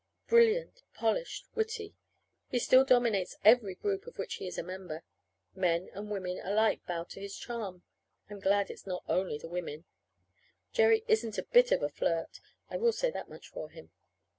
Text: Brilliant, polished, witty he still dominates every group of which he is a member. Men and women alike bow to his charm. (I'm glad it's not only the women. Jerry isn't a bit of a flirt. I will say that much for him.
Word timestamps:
Brilliant, 0.25 0.81
polished, 0.95 1.45
witty 1.53 1.93
he 2.47 2.57
still 2.57 2.83
dominates 2.83 3.37
every 3.45 3.75
group 3.75 4.07
of 4.07 4.17
which 4.17 4.33
he 4.37 4.47
is 4.47 4.57
a 4.57 4.63
member. 4.63 5.03
Men 5.53 5.91
and 5.93 6.09
women 6.09 6.41
alike 6.43 6.83
bow 6.87 7.03
to 7.03 7.19
his 7.19 7.37
charm. 7.37 7.83
(I'm 8.27 8.39
glad 8.39 8.71
it's 8.71 8.87
not 8.87 9.03
only 9.07 9.37
the 9.37 9.47
women. 9.47 9.85
Jerry 10.73 11.03
isn't 11.07 11.37
a 11.37 11.43
bit 11.43 11.71
of 11.71 11.83
a 11.83 11.89
flirt. 11.89 12.39
I 12.67 12.77
will 12.77 12.93
say 12.93 13.11
that 13.11 13.29
much 13.29 13.49
for 13.49 13.69
him. 13.69 13.91